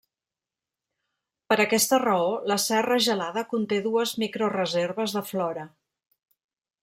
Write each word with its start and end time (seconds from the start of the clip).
Per 1.51 1.57
aquesta 1.65 1.99
raó, 2.03 2.31
la 2.53 2.57
serra 2.63 2.97
Gelada 3.09 3.45
conté 3.53 3.79
dues 3.89 4.15
microreserves 4.25 5.17
de 5.19 5.25
flora. 5.33 5.67